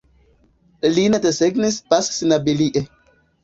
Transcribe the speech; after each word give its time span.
Lin 0.95 1.19
desegnis 1.27 1.79
Bas 1.95 2.13
Snabilie. 2.19 2.87